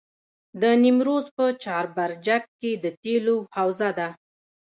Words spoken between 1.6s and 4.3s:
چاربرجک کې د تیلو حوزه ده.